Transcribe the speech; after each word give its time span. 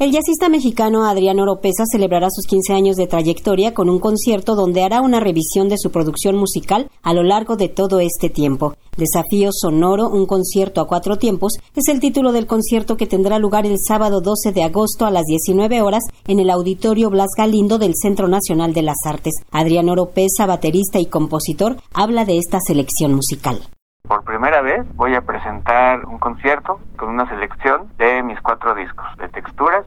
El 0.00 0.12
jazzista 0.12 0.48
mexicano 0.48 1.06
Adrián 1.06 1.40
Oropesa 1.40 1.82
celebrará 1.90 2.28
sus 2.30 2.46
15 2.46 2.72
años 2.72 2.94
de 2.94 3.08
trayectoria 3.08 3.74
con 3.74 3.90
un 3.90 3.98
concierto 3.98 4.54
donde 4.54 4.84
hará 4.84 5.00
una 5.00 5.18
revisión 5.18 5.68
de 5.68 5.76
su 5.76 5.90
producción 5.90 6.36
musical 6.36 6.88
a 7.02 7.12
lo 7.14 7.24
largo 7.24 7.56
de 7.56 7.68
todo 7.68 7.98
este 7.98 8.30
tiempo. 8.30 8.76
Desafío 8.96 9.50
Sonoro, 9.50 10.08
un 10.08 10.26
concierto 10.26 10.80
a 10.80 10.86
cuatro 10.86 11.16
tiempos, 11.16 11.54
es 11.74 11.88
el 11.88 11.98
título 11.98 12.30
del 12.30 12.46
concierto 12.46 12.96
que 12.96 13.08
tendrá 13.08 13.40
lugar 13.40 13.66
el 13.66 13.80
sábado 13.80 14.20
12 14.20 14.52
de 14.52 14.62
agosto 14.62 15.04
a 15.04 15.10
las 15.10 15.24
19 15.24 15.82
horas 15.82 16.04
en 16.28 16.38
el 16.38 16.50
Auditorio 16.50 17.10
Blas 17.10 17.30
Galindo 17.36 17.78
del 17.78 17.96
Centro 17.96 18.28
Nacional 18.28 18.74
de 18.74 18.82
las 18.82 18.98
Artes. 19.04 19.34
Adrián 19.50 19.88
Oropesa, 19.88 20.46
baterista 20.46 21.00
y 21.00 21.06
compositor, 21.06 21.74
habla 21.92 22.24
de 22.24 22.38
esta 22.38 22.60
selección 22.60 23.14
musical. 23.14 23.62
Por 24.08 24.24
primera 24.24 24.62
vez 24.62 24.86
voy 24.94 25.14
a 25.14 25.20
presentar 25.20 26.06
un 26.06 26.18
concierto 26.18 26.80
con 26.96 27.10
una 27.10 27.28
selección 27.28 27.88
de 27.98 28.22
mis 28.22 28.40
cuatro 28.40 28.74
discos, 28.74 29.04
de 29.18 29.28
texturas, 29.28 29.84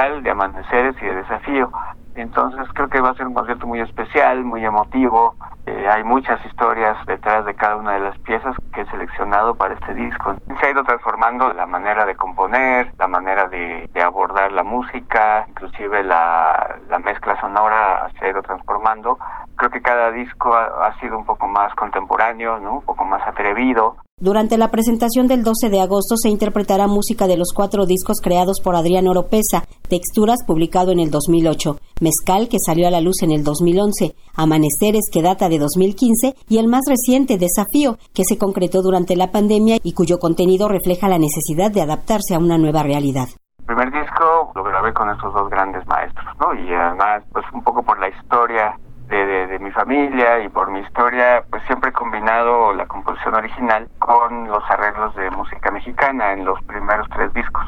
de 0.00 0.08
mezcal, 0.08 0.22
de 0.22 0.30
amaneceres 0.30 0.96
y 1.02 1.06
de 1.06 1.14
desafío. 1.16 1.70
Entonces 2.16 2.66
creo 2.74 2.88
que 2.88 3.00
va 3.00 3.10
a 3.10 3.14
ser 3.14 3.26
un 3.26 3.34
concierto 3.34 3.66
muy 3.66 3.80
especial, 3.80 4.44
muy 4.44 4.64
emotivo. 4.64 5.34
Eh, 5.66 5.86
hay 5.88 6.02
muchas 6.02 6.44
historias 6.44 6.96
detrás 7.06 7.46
de 7.46 7.54
cada 7.54 7.76
una 7.76 7.92
de 7.92 8.00
las 8.00 8.18
piezas 8.18 8.54
que 8.74 8.80
he 8.80 8.86
seleccionado 8.86 9.54
para 9.54 9.74
este 9.74 9.94
disco. 9.94 10.34
Se 10.60 10.66
ha 10.66 10.70
ido 10.70 10.82
transformando 10.82 11.52
la 11.52 11.66
manera 11.66 12.04
de 12.04 12.16
componer, 12.16 12.92
la 12.98 13.06
manera 13.06 13.46
de, 13.46 13.88
abordar 14.02 14.50
la 14.52 14.64
música, 14.64 15.46
inclusive 15.48 16.02
la, 16.02 16.78
la, 16.88 16.98
mezcla 16.98 17.38
sonora 17.40 18.10
se 18.18 18.26
ha 18.26 18.30
ido 18.30 18.42
transformando. 18.42 19.18
Creo 19.56 19.70
que 19.70 19.80
cada 19.80 20.10
disco 20.10 20.52
ha, 20.54 20.88
ha 20.88 20.98
sido 20.98 21.18
un 21.18 21.24
poco 21.24 21.46
más 21.46 21.72
contemporáneo, 21.74 22.58
¿no? 22.58 22.78
un 22.78 22.82
poco 22.82 23.04
más 23.04 23.22
atrevido. 23.26 23.96
Durante 24.22 24.58
la 24.58 24.70
presentación 24.70 25.28
del 25.28 25.42
12 25.44 25.70
de 25.70 25.80
agosto 25.80 26.16
se 26.18 26.28
interpretará 26.28 26.86
música 26.86 27.26
de 27.26 27.38
los 27.38 27.54
cuatro 27.54 27.86
discos 27.86 28.20
creados 28.20 28.60
por 28.60 28.76
Adrián 28.76 29.08
Oropesa, 29.08 29.64
Texturas 29.90 30.44
publicado 30.46 30.92
en 30.92 31.00
el 31.00 31.10
2008, 31.10 31.74
Mezcal 32.00 32.48
que 32.48 32.60
salió 32.64 32.86
a 32.86 32.92
la 32.92 33.00
luz 33.00 33.24
en 33.24 33.32
el 33.32 33.42
2011, 33.42 34.14
Amaneceres 34.36 35.10
que 35.12 35.20
data 35.20 35.48
de 35.48 35.58
2015 35.58 36.36
y 36.48 36.58
el 36.58 36.68
más 36.68 36.82
reciente 36.88 37.38
Desafío 37.38 37.98
que 38.14 38.22
se 38.22 38.38
concretó 38.38 38.82
durante 38.82 39.16
la 39.16 39.32
pandemia 39.32 39.78
y 39.82 39.92
cuyo 39.92 40.20
contenido 40.20 40.68
refleja 40.68 41.08
la 41.08 41.18
necesidad 41.18 41.72
de 41.72 41.82
adaptarse 41.82 42.36
a 42.36 42.38
una 42.38 42.56
nueva 42.56 42.84
realidad. 42.84 43.26
El 43.58 43.66
primer 43.66 43.90
disco 43.90 44.52
lo 44.54 44.62
grabé 44.62 44.94
con 44.94 45.10
estos 45.10 45.34
dos 45.34 45.50
grandes 45.50 45.84
maestros, 45.88 46.38
¿no? 46.38 46.54
Y 46.54 46.72
además, 46.72 47.24
pues 47.32 47.44
un 47.52 47.64
poco 47.64 47.82
por 47.82 47.98
la 47.98 48.10
historia 48.10 48.78
de, 49.08 49.58
mi 49.58 49.72
familia 49.72 50.38
y 50.38 50.48
por 50.50 50.70
mi 50.70 50.78
historia, 50.80 51.42
pues 51.50 51.64
siempre 51.66 51.90
he 51.90 51.92
combinado 51.92 52.72
la 52.74 52.86
composición 52.86 53.34
original 53.34 53.88
con 53.98 54.46
los 54.46 54.62
arreglos 54.70 55.16
de 55.16 55.32
música 55.32 55.72
mexicana 55.72 56.32
en 56.32 56.44
los 56.44 56.62
primeros 56.62 57.08
tres 57.10 57.34
discos. 57.34 57.66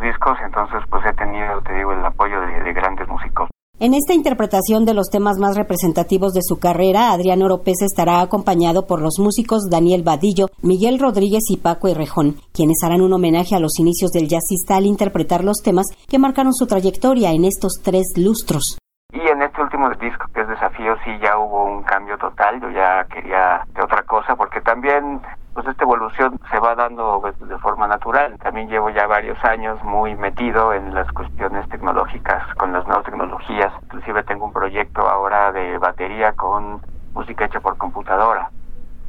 Discos, 0.00 0.38
entonces 0.44 0.80
pues 0.90 1.04
he 1.06 1.12
tenido, 1.14 1.60
te 1.62 1.74
digo, 1.74 1.92
el 1.92 2.04
apoyo 2.04 2.40
de, 2.40 2.72
grandes 2.72 3.08
músicos. 3.08 3.48
En 3.80 3.94
esta 3.94 4.12
interpretación 4.12 4.84
de 4.84 4.94
los 4.94 5.08
temas 5.08 5.38
más 5.38 5.56
representativos 5.56 6.32
de 6.32 6.42
su 6.42 6.58
carrera, 6.58 7.12
Adrián 7.12 7.42
Oropesa 7.42 7.84
estará 7.84 8.20
acompañado 8.20 8.86
por 8.86 9.00
los 9.00 9.20
músicos 9.20 9.68
Daniel 9.70 10.02
Vadillo, 10.02 10.46
Miguel 10.62 10.98
Rodríguez 10.98 11.44
y 11.48 11.58
Paco 11.58 11.86
Herrejón, 11.86 12.36
quienes 12.52 12.82
harán 12.82 13.02
un 13.02 13.12
homenaje 13.12 13.54
a 13.54 13.60
los 13.60 13.78
inicios 13.78 14.10
del 14.10 14.28
jazzista 14.28 14.76
al 14.76 14.86
interpretar 14.86 15.44
los 15.44 15.62
temas 15.62 15.86
que 16.08 16.18
marcaron 16.18 16.54
su 16.54 16.66
trayectoria 16.66 17.30
en 17.30 17.44
estos 17.44 17.80
tres 17.84 18.14
lustros. 18.16 18.78
Y 19.12 19.20
en 19.20 19.40
este 19.40 19.62
último 19.62 19.88
disco 19.90 20.26
que 20.34 20.42
es 20.42 20.48
Desafío 20.48 20.94
sí 21.04 21.10
ya 21.22 21.38
hubo 21.38 21.64
un 21.64 21.82
cambio 21.84 22.18
total, 22.18 22.60
yo 22.60 22.68
ya 22.70 23.04
quería 23.04 23.62
de 23.74 23.82
otra 23.82 24.02
cosa 24.02 24.34
porque 24.36 24.60
también 24.60 25.22
pues 25.54 25.66
esta 25.66 25.82
evolución 25.82 26.38
se 26.52 26.60
va 26.60 26.74
dando 26.76 27.20
de 27.20 27.58
forma 27.58 27.88
natural. 27.88 28.37
También 28.58 28.74
llevo 28.74 28.90
ya 28.90 29.06
varios 29.06 29.38
años 29.44 29.80
muy 29.84 30.16
metido 30.16 30.74
en 30.74 30.92
las 30.92 31.06
cuestiones 31.12 31.68
tecnológicas, 31.68 32.42
con 32.56 32.72
las 32.72 32.84
nuevas 32.88 33.04
tecnologías. 33.04 33.72
Inclusive 33.84 34.24
tengo 34.24 34.46
un 34.46 34.52
proyecto 34.52 35.08
ahora 35.08 35.52
de 35.52 35.78
batería 35.78 36.32
con 36.32 36.80
música 37.14 37.44
hecha 37.44 37.60
por 37.60 37.76
computadora. 37.76 38.50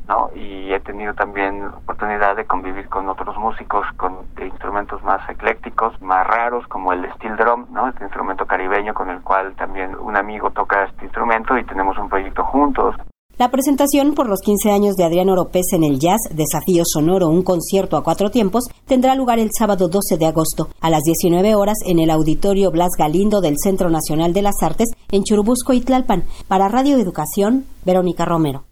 ¿no? 0.08 0.30
Y 0.36 0.72
he 0.72 0.80
tenido 0.82 1.16
también 1.16 1.66
oportunidad 1.66 2.36
de 2.36 2.46
convivir 2.46 2.90
con 2.90 3.10
otros 3.10 3.36
músicos 3.38 3.88
con 3.98 4.20
instrumentos 4.40 5.02
más 5.02 5.28
eclécticos, 5.28 6.00
más 6.00 6.28
raros, 6.28 6.68
como 6.68 6.94
el 6.94 7.12
steel 7.14 7.36
drum, 7.36 7.66
¿no? 7.72 7.88
Este 7.88 8.04
instrumento 8.04 8.46
caribeño 8.46 8.94
con 8.94 9.10
el 9.10 9.22
cual 9.22 9.56
también 9.56 9.96
un 9.96 10.16
amigo 10.16 10.52
toca 10.52 10.84
este 10.84 11.06
instrumento 11.06 11.58
y 11.58 11.64
tenemos 11.64 11.98
un 11.98 12.08
proyecto 12.08 12.44
juntos. 12.44 12.96
La 13.40 13.52
presentación 13.52 14.16
por 14.16 14.28
los 14.28 14.42
15 14.42 14.70
años 14.70 14.98
de 14.98 15.06
Adrián 15.06 15.30
Oropés 15.30 15.72
en 15.72 15.86
el 15.86 15.98
Jazz 15.98 16.20
Desafío 16.30 16.84
Sonoro, 16.86 17.30
un 17.30 17.42
concierto 17.42 17.96
a 17.96 18.04
cuatro 18.04 18.32
tiempos, 18.32 18.66
tendrá 18.86 19.16
lugar 19.16 19.40
el 19.40 19.52
sábado 19.58 19.88
12 19.88 20.18
de 20.18 20.26
agosto 20.26 20.68
a 20.82 20.90
las 20.90 21.04
19 21.04 21.56
horas 21.56 21.78
en 21.86 22.00
el 22.00 22.10
Auditorio 22.10 22.70
Blas 22.70 22.92
Galindo 22.98 23.40
del 23.40 23.58
Centro 23.58 23.90
Nacional 23.90 24.34
de 24.34 24.42
las 24.42 24.62
Artes 24.62 24.90
en 25.10 25.24
Churubusco 25.24 25.72
y 25.72 25.80
Tlalpan. 25.80 26.26
Para 26.50 26.68
Radio 26.68 26.98
Educación, 26.98 27.64
Verónica 27.86 28.26
Romero. 28.26 28.69